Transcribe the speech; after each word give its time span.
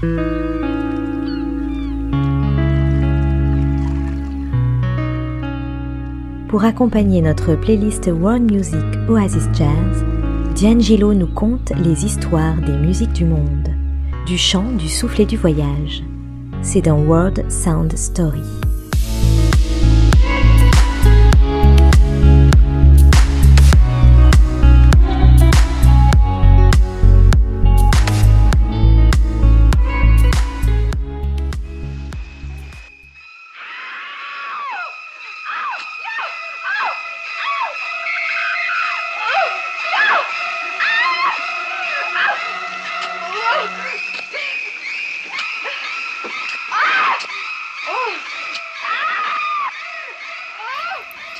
Pour 0.00 0.10
accompagner 6.62 7.20
notre 7.20 7.56
playlist 7.56 8.06
World 8.06 8.48
Music 8.48 8.78
Oasis 9.08 9.48
Jazz, 9.52 10.04
D'Angelo 10.60 11.14
nous 11.14 11.26
conte 11.26 11.72
les 11.84 12.04
histoires 12.04 12.60
des 12.60 12.76
musiques 12.76 13.12
du 13.12 13.24
monde, 13.24 13.70
du 14.24 14.38
chant, 14.38 14.70
du 14.70 14.88
souffle 14.88 15.22
et 15.22 15.26
du 15.26 15.36
voyage. 15.36 16.04
C'est 16.62 16.82
dans 16.82 17.00
World 17.00 17.50
Sound 17.50 17.98
Story. 17.98 18.44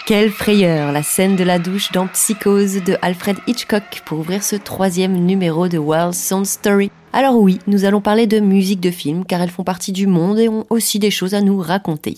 Quelle 0.08 0.30
frayeur, 0.30 0.90
la 0.90 1.02
scène 1.02 1.36
de 1.36 1.44
la 1.44 1.58
douche 1.58 1.92
dans 1.92 2.06
Psychose 2.06 2.82
de 2.82 2.96
Alfred 3.02 3.36
Hitchcock 3.46 4.00
pour 4.06 4.20
ouvrir 4.20 4.42
ce 4.42 4.56
troisième 4.56 5.12
numéro 5.12 5.68
de 5.68 5.76
World 5.76 6.14
Sound 6.14 6.46
Story. 6.46 6.90
Alors 7.12 7.36
oui, 7.36 7.58
nous 7.66 7.84
allons 7.84 8.00
parler 8.00 8.26
de 8.26 8.40
musique 8.40 8.80
de 8.80 8.90
film 8.90 9.26
car 9.26 9.42
elles 9.42 9.50
font 9.50 9.64
partie 9.64 9.92
du 9.92 10.06
monde 10.06 10.38
et 10.38 10.48
ont 10.48 10.64
aussi 10.70 10.98
des 10.98 11.10
choses 11.10 11.34
à 11.34 11.42
nous 11.42 11.60
raconter. 11.60 12.16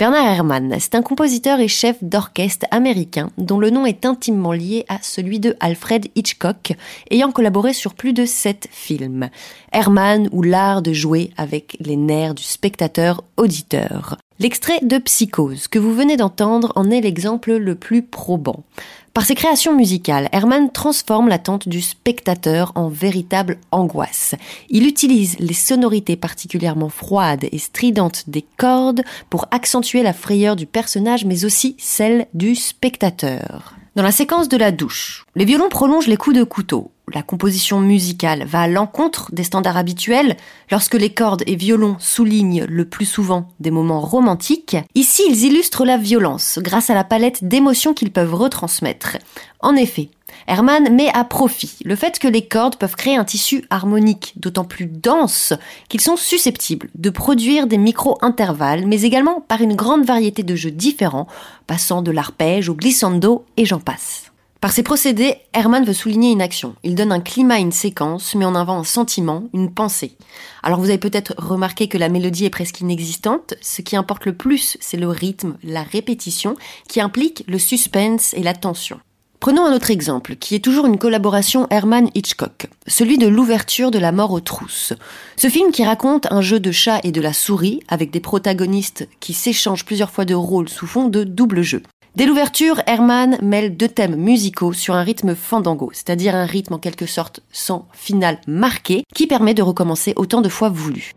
Bernard 0.00 0.24
Herrmann, 0.24 0.76
c'est 0.80 0.94
un 0.94 1.02
compositeur 1.02 1.60
et 1.60 1.68
chef 1.68 2.02
d'orchestre 2.02 2.64
américain 2.70 3.28
dont 3.36 3.58
le 3.58 3.68
nom 3.68 3.84
est 3.84 4.06
intimement 4.06 4.54
lié 4.54 4.86
à 4.88 4.96
celui 5.02 5.40
de 5.40 5.54
Alfred 5.60 6.06
Hitchcock, 6.14 6.72
ayant 7.10 7.32
collaboré 7.32 7.74
sur 7.74 7.92
plus 7.92 8.14
de 8.14 8.24
sept 8.24 8.66
films. 8.70 9.28
Herrmann 9.72 10.30
ou 10.32 10.40
l'art 10.42 10.80
de 10.80 10.94
jouer 10.94 11.32
avec 11.36 11.76
les 11.80 11.96
nerfs 11.96 12.34
du 12.34 12.42
spectateur 12.42 13.22
auditeur. 13.36 14.16
L'extrait 14.38 14.80
de 14.80 14.96
Psychose 14.96 15.68
que 15.68 15.78
vous 15.78 15.92
venez 15.92 16.16
d'entendre 16.16 16.72
en 16.76 16.90
est 16.90 17.02
l'exemple 17.02 17.56
le 17.56 17.74
plus 17.74 18.00
probant. 18.00 18.64
Par 19.12 19.26
ses 19.26 19.34
créations 19.34 19.74
musicales, 19.74 20.28
Herman 20.30 20.70
transforme 20.70 21.28
l'attente 21.28 21.68
du 21.68 21.80
spectateur 21.80 22.70
en 22.76 22.88
véritable 22.88 23.58
angoisse. 23.72 24.36
Il 24.68 24.86
utilise 24.86 25.36
les 25.40 25.52
sonorités 25.52 26.14
particulièrement 26.14 26.88
froides 26.88 27.46
et 27.50 27.58
stridentes 27.58 28.24
des 28.28 28.44
cordes 28.56 29.02
pour 29.28 29.46
accentuer 29.50 29.89
la 29.98 30.12
frayeur 30.12 30.56
du 30.56 30.66
personnage 30.66 31.24
mais 31.24 31.44
aussi 31.44 31.76
celle 31.78 32.26
du 32.34 32.54
spectateur. 32.54 33.74
Dans 33.96 34.04
la 34.04 34.12
séquence 34.12 34.48
de 34.48 34.56
la 34.56 34.70
douche, 34.70 35.24
les 35.34 35.44
violons 35.44 35.68
prolongent 35.68 36.06
les 36.06 36.16
coups 36.16 36.36
de 36.36 36.44
couteau. 36.44 36.92
La 37.12 37.22
composition 37.22 37.80
musicale 37.80 38.44
va 38.44 38.62
à 38.62 38.68
l'encontre 38.68 39.34
des 39.34 39.42
standards 39.42 39.76
habituels 39.76 40.36
lorsque 40.70 40.94
les 40.94 41.10
cordes 41.10 41.42
et 41.46 41.56
violons 41.56 41.96
soulignent 41.98 42.64
le 42.68 42.84
plus 42.84 43.04
souvent 43.04 43.48
des 43.58 43.72
moments 43.72 44.00
romantiques. 44.00 44.76
Ici, 44.94 45.24
ils 45.28 45.44
illustrent 45.44 45.84
la 45.84 45.96
violence 45.96 46.60
grâce 46.62 46.88
à 46.88 46.94
la 46.94 47.02
palette 47.02 47.42
d'émotions 47.42 47.94
qu'ils 47.94 48.12
peuvent 48.12 48.34
retransmettre. 48.34 49.16
En 49.58 49.74
effet, 49.74 50.08
Herman 50.46 50.94
met 50.94 51.10
à 51.14 51.24
profit 51.24 51.76
le 51.84 51.96
fait 51.96 52.18
que 52.18 52.28
les 52.28 52.46
cordes 52.46 52.76
peuvent 52.76 52.96
créer 52.96 53.16
un 53.16 53.24
tissu 53.24 53.64
harmonique 53.70 54.34
d'autant 54.36 54.64
plus 54.64 54.86
dense 54.86 55.52
qu'ils 55.88 56.00
sont 56.00 56.16
susceptibles 56.16 56.90
de 56.94 57.10
produire 57.10 57.66
des 57.66 57.78
micro-intervalles, 57.78 58.86
mais 58.86 59.02
également 59.02 59.40
par 59.40 59.60
une 59.60 59.76
grande 59.76 60.04
variété 60.04 60.42
de 60.42 60.54
jeux 60.56 60.70
différents, 60.70 61.26
passant 61.66 62.02
de 62.02 62.10
l'arpège 62.10 62.68
au 62.68 62.74
glissando 62.74 63.44
et 63.56 63.64
j'en 63.64 63.80
passe. 63.80 64.30
Par 64.60 64.72
ces 64.72 64.82
procédés, 64.82 65.36
Herman 65.54 65.86
veut 65.86 65.94
souligner 65.94 66.32
une 66.32 66.42
action. 66.42 66.74
Il 66.82 66.94
donne 66.94 67.12
un 67.12 67.20
climat 67.20 67.54
à 67.54 67.58
une 67.60 67.72
séquence, 67.72 68.34
mais 68.34 68.44
en 68.44 68.54
avant 68.54 68.78
un 68.78 68.84
sentiment, 68.84 69.44
une 69.54 69.72
pensée. 69.72 70.18
Alors 70.62 70.78
vous 70.80 70.90
avez 70.90 70.98
peut-être 70.98 71.34
remarqué 71.38 71.88
que 71.88 71.96
la 71.96 72.10
mélodie 72.10 72.44
est 72.44 72.50
presque 72.50 72.82
inexistante. 72.82 73.54
Ce 73.62 73.80
qui 73.80 73.96
importe 73.96 74.26
le 74.26 74.36
plus, 74.36 74.76
c'est 74.80 74.98
le 74.98 75.08
rythme, 75.08 75.56
la 75.62 75.82
répétition, 75.82 76.56
qui 76.88 77.00
implique 77.00 77.42
le 77.48 77.58
suspense 77.58 78.34
et 78.34 78.42
la 78.42 78.52
tension. 78.52 79.00
Prenons 79.40 79.64
un 79.64 79.74
autre 79.74 79.90
exemple, 79.90 80.36
qui 80.36 80.54
est 80.54 80.62
toujours 80.62 80.84
une 80.84 80.98
collaboration 80.98 81.66
Herman-Hitchcock, 81.70 82.66
celui 82.86 83.16
de 83.16 83.26
l'ouverture 83.26 83.90
de 83.90 83.98
La 83.98 84.12
mort 84.12 84.32
aux 84.32 84.40
trousses. 84.40 84.92
Ce 85.36 85.48
film 85.48 85.72
qui 85.72 85.82
raconte 85.82 86.30
un 86.30 86.42
jeu 86.42 86.60
de 86.60 86.70
chat 86.70 87.00
et 87.04 87.10
de 87.10 87.22
la 87.22 87.32
souris, 87.32 87.80
avec 87.88 88.10
des 88.10 88.20
protagonistes 88.20 89.08
qui 89.18 89.32
s'échangent 89.32 89.86
plusieurs 89.86 90.10
fois 90.10 90.26
de 90.26 90.34
rôle 90.34 90.68
sous 90.68 90.86
fond 90.86 91.08
de 91.08 91.24
double 91.24 91.62
jeu. 91.62 91.82
Dès 92.16 92.26
l'ouverture, 92.26 92.82
Herman 92.86 93.38
mêle 93.40 93.78
deux 93.78 93.88
thèmes 93.88 94.16
musicaux 94.16 94.74
sur 94.74 94.94
un 94.94 95.02
rythme 95.02 95.34
fandango, 95.34 95.90
c'est-à-dire 95.94 96.34
un 96.34 96.44
rythme 96.44 96.74
en 96.74 96.78
quelque 96.78 97.06
sorte 97.06 97.40
sans 97.50 97.88
finale 97.94 98.42
marqué, 98.46 99.04
qui 99.14 99.26
permet 99.26 99.54
de 99.54 99.62
recommencer 99.62 100.12
autant 100.16 100.42
de 100.42 100.50
fois 100.50 100.68
voulu. 100.68 101.12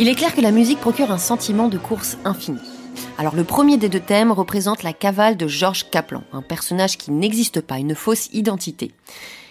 Il 0.00 0.08
est 0.08 0.16
clair 0.16 0.34
que 0.34 0.40
la 0.40 0.50
musique 0.50 0.80
procure 0.80 1.12
un 1.12 1.18
sentiment 1.18 1.68
de 1.68 1.78
course 1.78 2.18
infinie. 2.24 2.58
Alors 3.16 3.36
le 3.36 3.44
premier 3.44 3.76
des 3.76 3.88
deux 3.88 4.00
thèmes 4.00 4.32
représente 4.32 4.82
la 4.82 4.92
cavale 4.92 5.36
de 5.36 5.46
Georges 5.46 5.88
Kaplan, 5.88 6.24
un 6.32 6.42
personnage 6.42 6.98
qui 6.98 7.12
n'existe 7.12 7.60
pas, 7.60 7.78
une 7.78 7.94
fausse 7.94 8.28
identité. 8.32 8.90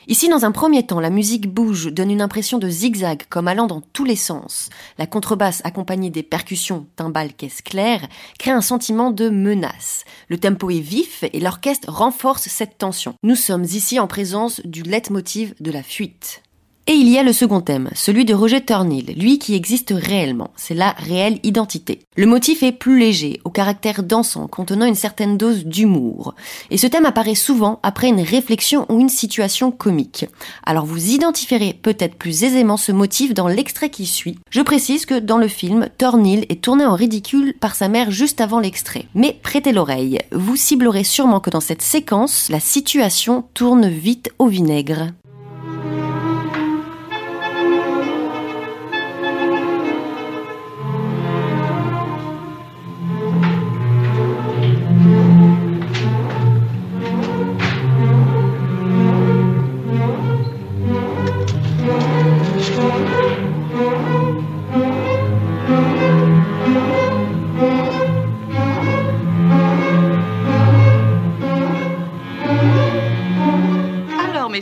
Ici, 0.09 0.27
dans 0.27 0.43
un 0.43 0.51
premier 0.51 0.85
temps, 0.85 0.99
la 0.99 1.09
musique 1.09 1.47
bouge, 1.47 1.93
donne 1.93 2.11
une 2.11 2.21
impression 2.21 2.57
de 2.57 2.67
zigzag, 2.67 3.23
comme 3.29 3.47
allant 3.47 3.67
dans 3.67 3.79
tous 3.79 4.03
les 4.03 4.17
sens. 4.17 4.69
La 4.97 5.07
contrebasse, 5.07 5.61
accompagnée 5.63 6.09
des 6.09 6.23
percussions, 6.23 6.87
timbales, 6.97 7.33
caisse 7.33 7.61
claire, 7.61 8.05
crée 8.37 8.51
un 8.51 8.59
sentiment 8.59 9.11
de 9.11 9.29
menace. 9.29 10.03
Le 10.27 10.37
tempo 10.37 10.69
est 10.69 10.81
vif 10.81 11.23
et 11.31 11.39
l'orchestre 11.39 11.89
renforce 11.89 12.49
cette 12.49 12.77
tension. 12.77 13.15
Nous 13.23 13.37
sommes 13.37 13.63
ici 13.63 13.97
en 13.97 14.07
présence 14.07 14.59
du 14.65 14.83
leitmotiv 14.83 15.53
de 15.61 15.71
la 15.71 15.83
fuite. 15.83 16.43
Et 16.85 16.95
il 16.95 17.07
y 17.07 17.17
a 17.17 17.23
le 17.23 17.31
second 17.31 17.61
thème, 17.61 17.89
celui 17.95 18.25
de 18.25 18.33
Roger 18.33 18.59
Turnhill, 18.59 19.13
lui 19.17 19.39
qui 19.39 19.55
existe 19.55 19.93
réellement, 19.95 20.51
c'est 20.57 20.73
la 20.73 20.91
réelle 20.91 21.39
identité. 21.43 21.99
Le 22.17 22.25
motif 22.25 22.61
est 22.61 22.73
plus 22.73 22.99
léger, 22.99 23.39
au 23.45 23.49
caractère 23.49 24.03
dansant, 24.03 24.47
contenant 24.47 24.85
une 24.85 24.93
certaine 24.93 25.37
dose 25.37 25.63
d'humour. 25.63 26.35
Et 26.71 26.77
ce 26.77 26.85
thème 26.85 27.05
apparaît 27.05 27.35
souvent 27.35 27.79
après 27.83 28.09
une 28.09 28.19
réflexion 28.19 28.85
ou 28.89 28.99
une 28.99 29.07
situation 29.07 29.71
comique. 29.71 30.25
Alors 30.65 30.85
vous 30.85 31.11
identifierez 31.11 31.71
peut-être 31.81 32.15
plus 32.15 32.43
aisément 32.43 32.75
ce 32.75 32.91
motif 32.91 33.33
dans 33.33 33.47
l'extrait 33.47 33.89
qui 33.89 34.05
suit. 34.05 34.37
Je 34.49 34.61
précise 34.61 35.05
que 35.05 35.17
dans 35.17 35.37
le 35.37 35.47
film, 35.47 35.87
Thornhill 35.97 36.45
est 36.49 36.61
tourné 36.61 36.85
en 36.85 36.95
ridicule 36.95 37.53
par 37.61 37.75
sa 37.75 37.87
mère 37.87 38.11
juste 38.11 38.41
avant 38.41 38.59
l'extrait. 38.59 39.05
Mais 39.15 39.39
prêtez 39.41 39.71
l'oreille, 39.71 40.19
vous 40.33 40.57
ciblerez 40.57 41.05
sûrement 41.05 41.39
que 41.39 41.49
dans 41.49 41.61
cette 41.61 41.81
séquence, 41.81 42.49
la 42.49 42.59
situation 42.59 43.45
tourne 43.53 43.87
vite 43.87 44.31
au 44.37 44.47
vinaigre. 44.47 45.13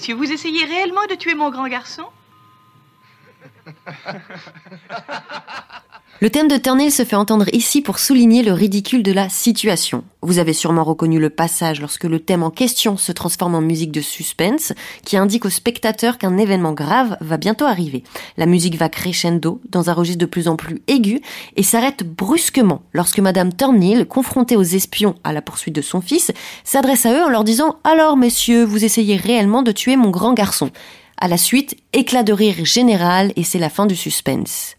Vous 0.10 0.32
essayez 0.32 0.66
réellement 0.66 1.06
de 1.08 1.16
tuer 1.16 1.36
mon 1.36 1.52
grand 1.52 1.68
garçon? 1.68 2.06
Le 6.24 6.30
thème 6.30 6.48
de 6.48 6.58
Turnhill 6.58 6.92
se 6.92 7.04
fait 7.04 7.16
entendre 7.16 7.48
ici 7.52 7.82
pour 7.82 7.98
souligner 7.98 8.44
le 8.44 8.54
ridicule 8.54 9.02
de 9.02 9.12
la 9.12 9.28
situation. 9.28 10.04
Vous 10.22 10.38
avez 10.38 10.54
sûrement 10.54 10.84
reconnu 10.84 11.20
le 11.20 11.32
passage 11.32 11.82
lorsque 11.82 12.04
le 12.04 12.20
thème 12.20 12.44
en 12.44 12.52
question 12.52 12.96
se 12.96 13.12
transforme 13.12 13.56
en 13.56 13.62
musique 13.62 13.92
de 13.92 14.02
suspense, 14.02 14.72
qui 15.04 15.18
indique 15.18 15.46
au 15.46 15.50
spectateur 15.50 16.20
qu'un 16.20 16.38
événement 16.38 16.74
grave 16.74 17.18
va 17.22 17.38
bientôt 17.38 17.66
arriver. 17.66 18.04
La 18.38 18.46
musique 18.46 18.76
va 18.76 18.88
crescendo, 18.88 19.62
dans 19.68 19.90
un 19.90 19.94
registre 19.94 20.20
de 20.20 20.28
plus 20.28 20.48
en 20.48 20.58
plus 20.58 20.84
aigu, 20.88 21.22
et 21.56 21.64
s'arrête 21.64 22.04
brusquement 22.04 22.84
lorsque 22.94 23.18
Madame 23.18 23.52
Turnhill, 23.52 24.06
confrontée 24.06 24.58
aux 24.58 24.62
espions 24.62 25.16
à 25.24 25.34
la 25.34 25.42
poursuite 25.42 25.74
de 25.74 25.82
son 25.82 26.02
fils, 26.02 26.32
s'adresse 26.64 27.08
à 27.08 27.14
eux 27.14 27.24
en 27.24 27.30
leur 27.30 27.44
disant 27.44 27.78
Alors, 27.84 28.16
messieurs, 28.16 28.64
vous 28.64 28.86
essayez 28.86 29.16
réellement 29.16 29.64
de 29.64 29.72
tuer 29.72 29.96
mon 29.96 30.12
grand 30.12 30.36
garçon. 30.36 30.70
À 31.18 31.28
la 31.28 31.38
suite, 31.38 31.76
éclat 31.94 32.22
de 32.22 32.34
rire 32.34 32.64
général 32.64 33.34
et 33.36 33.44
c'est 33.44 33.58
la 33.58 33.72
fin 33.72 33.88
du 33.88 33.96
suspense. 33.96 34.76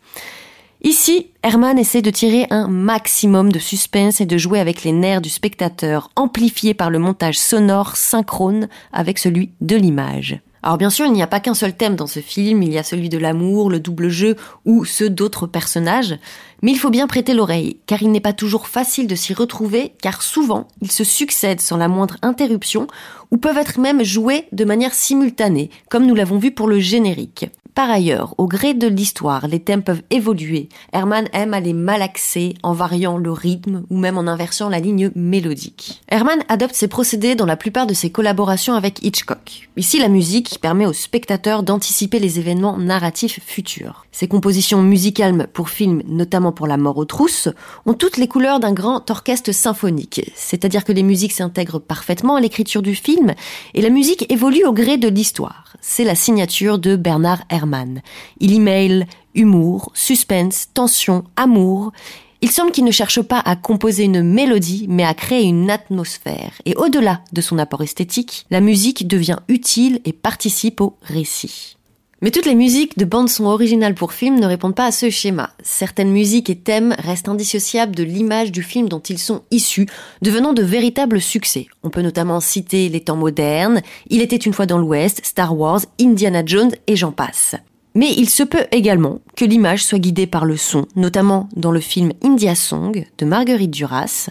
Ici, 0.84 1.28
Herman 1.44 1.78
essaie 1.78 2.02
de 2.02 2.10
tirer 2.10 2.46
un 2.50 2.66
maximum 2.66 3.52
de 3.52 3.60
suspense 3.60 4.20
et 4.20 4.26
de 4.26 4.36
jouer 4.36 4.58
avec 4.58 4.82
les 4.82 4.90
nerfs 4.90 5.20
du 5.20 5.28
spectateur, 5.28 6.10
amplifiés 6.16 6.74
par 6.74 6.90
le 6.90 6.98
montage 6.98 7.38
sonore 7.38 7.96
synchrone 7.96 8.68
avec 8.92 9.20
celui 9.20 9.52
de 9.60 9.76
l'image. 9.76 10.40
Alors 10.64 10.78
bien 10.78 10.90
sûr, 10.90 11.06
il 11.06 11.12
n'y 11.12 11.22
a 11.22 11.28
pas 11.28 11.38
qu'un 11.38 11.54
seul 11.54 11.76
thème 11.76 11.94
dans 11.94 12.08
ce 12.08 12.18
film, 12.18 12.64
il 12.64 12.72
y 12.72 12.78
a 12.78 12.82
celui 12.82 13.08
de 13.08 13.18
l'amour, 13.18 13.70
le 13.70 13.78
double 13.78 14.08
jeu 14.08 14.34
ou 14.64 14.84
ceux 14.84 15.08
d'autres 15.08 15.46
personnages, 15.46 16.16
mais 16.62 16.72
il 16.72 16.78
faut 16.78 16.90
bien 16.90 17.06
prêter 17.06 17.32
l'oreille, 17.32 17.78
car 17.86 18.02
il 18.02 18.10
n'est 18.10 18.20
pas 18.20 18.32
toujours 18.32 18.66
facile 18.66 19.06
de 19.06 19.14
s'y 19.14 19.34
retrouver, 19.34 19.92
car 20.02 20.20
souvent 20.20 20.66
ils 20.80 20.92
se 20.92 21.04
succèdent 21.04 21.60
sans 21.60 21.76
la 21.76 21.88
moindre 21.88 22.16
interruption, 22.22 22.88
ou 23.30 23.36
peuvent 23.36 23.58
être 23.58 23.78
même 23.78 24.02
joués 24.02 24.46
de 24.50 24.64
manière 24.64 24.94
simultanée, 24.94 25.70
comme 25.88 26.06
nous 26.06 26.14
l'avons 26.16 26.38
vu 26.38 26.50
pour 26.50 26.66
le 26.66 26.80
générique. 26.80 27.46
Par 27.74 27.90
ailleurs, 27.90 28.34
au 28.36 28.46
gré 28.46 28.74
de 28.74 28.86
l'histoire, 28.86 29.48
les 29.48 29.58
thèmes 29.58 29.82
peuvent 29.82 30.02
évoluer. 30.10 30.68
Herman 30.92 31.26
aime 31.32 31.54
à 31.54 31.60
les 31.60 31.72
malaxer 31.72 32.54
en 32.62 32.74
variant 32.74 33.16
le 33.16 33.32
rythme 33.32 33.84
ou 33.88 33.96
même 33.96 34.18
en 34.18 34.26
inversant 34.26 34.68
la 34.68 34.78
ligne 34.78 35.10
mélodique. 35.14 36.02
Herman 36.10 36.44
adopte 36.48 36.74
ces 36.74 36.88
procédés 36.88 37.34
dans 37.34 37.46
la 37.46 37.56
plupart 37.56 37.86
de 37.86 37.94
ses 37.94 38.10
collaborations 38.10 38.74
avec 38.74 39.02
Hitchcock. 39.02 39.70
Ici, 39.78 39.98
la 39.98 40.08
musique 40.08 40.58
permet 40.60 40.84
au 40.84 40.92
spectateur 40.92 41.62
d'anticiper 41.62 42.18
les 42.18 42.38
événements 42.38 42.76
narratifs 42.76 43.40
futurs. 43.42 44.04
Ses 44.12 44.28
compositions 44.28 44.82
musicales 44.82 45.48
pour 45.54 45.70
films, 45.70 46.02
notamment 46.06 46.52
pour 46.52 46.66
La 46.66 46.76
mort 46.76 46.98
aux 46.98 47.06
trousses, 47.06 47.48
ont 47.86 47.94
toutes 47.94 48.18
les 48.18 48.28
couleurs 48.28 48.60
d'un 48.60 48.74
grand 48.74 49.10
orchestre 49.10 49.52
symphonique. 49.52 50.30
C'est-à-dire 50.34 50.84
que 50.84 50.92
les 50.92 51.02
musiques 51.02 51.32
s'intègrent 51.32 51.80
parfaitement 51.80 52.36
à 52.36 52.40
l'écriture 52.42 52.82
du 52.82 52.94
film 52.94 53.32
et 53.72 53.80
la 53.80 53.88
musique 53.88 54.30
évolue 54.30 54.66
au 54.66 54.74
gré 54.74 54.98
de 54.98 55.08
l'histoire. 55.08 55.71
C'est 55.84 56.04
la 56.04 56.14
signature 56.14 56.78
de 56.78 56.94
Bernard 56.94 57.42
Herrmann. 57.50 58.02
Il 58.38 58.52
y 58.52 58.60
mêle 58.60 59.06
humour, 59.34 59.90
suspense, 59.94 60.68
tension, 60.72 61.24
amour. 61.34 61.92
Il 62.40 62.52
semble 62.52 62.70
qu'il 62.70 62.84
ne 62.84 62.92
cherche 62.92 63.20
pas 63.20 63.40
à 63.40 63.56
composer 63.56 64.04
une 64.04 64.22
mélodie, 64.22 64.86
mais 64.88 65.04
à 65.04 65.12
créer 65.12 65.42
une 65.42 65.70
atmosphère. 65.70 66.52
Et 66.66 66.76
au-delà 66.76 67.20
de 67.32 67.40
son 67.40 67.58
apport 67.58 67.82
esthétique, 67.82 68.46
la 68.50 68.60
musique 68.60 69.08
devient 69.08 69.38
utile 69.48 70.00
et 70.04 70.12
participe 70.12 70.80
au 70.80 70.96
récit. 71.02 71.76
Mais 72.22 72.30
toutes 72.30 72.46
les 72.46 72.54
musiques 72.54 72.96
de 72.96 73.04
bande 73.04 73.28
son 73.28 73.46
originales 73.46 73.96
pour 73.96 74.12
film 74.12 74.38
ne 74.38 74.46
répondent 74.46 74.76
pas 74.76 74.86
à 74.86 74.92
ce 74.92 75.10
schéma. 75.10 75.50
Certaines 75.64 76.12
musiques 76.12 76.50
et 76.50 76.56
thèmes 76.56 76.94
restent 76.96 77.28
indissociables 77.28 77.96
de 77.96 78.04
l'image 78.04 78.52
du 78.52 78.62
film 78.62 78.88
dont 78.88 79.00
ils 79.00 79.18
sont 79.18 79.42
issus, 79.50 79.88
devenant 80.22 80.52
de 80.52 80.62
véritables 80.62 81.20
succès. 81.20 81.66
On 81.82 81.90
peut 81.90 82.00
notamment 82.00 82.38
citer 82.38 82.88
les 82.88 83.00
temps 83.00 83.16
modernes, 83.16 83.82
Il 84.08 84.22
était 84.22 84.36
une 84.36 84.52
fois 84.52 84.66
dans 84.66 84.78
l'Ouest, 84.78 85.20
Star 85.24 85.58
Wars, 85.58 85.80
Indiana 86.00 86.44
Jones 86.46 86.70
et 86.86 86.94
j'en 86.94 87.10
passe. 87.10 87.56
Mais 87.96 88.12
il 88.16 88.30
se 88.30 88.44
peut 88.44 88.66
également 88.70 89.18
que 89.34 89.44
l'image 89.44 89.84
soit 89.84 89.98
guidée 89.98 90.28
par 90.28 90.44
le 90.44 90.56
son, 90.56 90.86
notamment 90.94 91.48
dans 91.56 91.72
le 91.72 91.80
film 91.80 92.12
India 92.22 92.54
Song 92.54 93.04
de 93.18 93.24
Marguerite 93.26 93.72
Duras, 93.72 94.30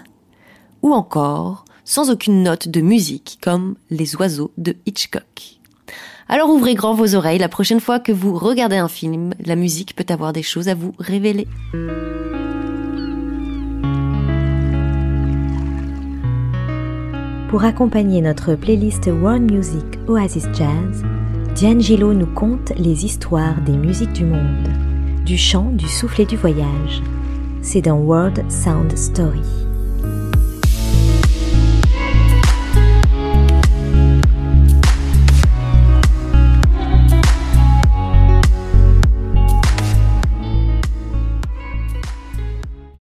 ou 0.82 0.94
encore 0.94 1.66
sans 1.84 2.10
aucune 2.10 2.42
note 2.42 2.70
de 2.70 2.80
musique 2.80 3.38
comme 3.42 3.76
Les 3.90 4.16
oiseaux 4.16 4.52
de 4.58 4.78
Hitchcock. 4.86 5.60
Alors 6.34 6.50
ouvrez 6.50 6.76
grand 6.76 6.94
vos 6.94 7.14
oreilles, 7.14 7.40
la 7.40 7.50
prochaine 7.50 7.82
fois 7.82 8.00
que 8.00 8.14
vous 8.14 8.34
regardez 8.34 8.78
un 8.78 8.88
film, 8.88 9.34
la 9.46 9.58
musique 9.58 9.98
peut 9.98 10.06
avoir 10.08 10.32
des 10.32 10.44
choses 10.44 10.70
à 10.70 10.76
vous 10.76 10.94
révéler. 10.98 11.46
Pour 17.50 17.66
accompagner 17.66 18.22
notre 18.22 18.56
playlist 18.56 19.08
World 19.08 19.52
Music 19.52 19.84
Oasis 20.08 20.46
Jazz, 20.54 21.04
Diane 21.54 21.82
nous 22.14 22.34
conte 22.34 22.72
les 22.78 23.04
histoires 23.04 23.60
des 23.66 23.76
musiques 23.76 24.14
du 24.14 24.24
monde, 24.24 24.70
du 25.26 25.38
chant, 25.38 25.70
du 25.74 25.90
soufflet 25.90 26.24
du 26.24 26.38
voyage. 26.38 27.04
C'est 27.62 27.82
dans 27.82 27.98
World 27.98 28.50
Sound 28.50 28.98
Story. 28.98 29.42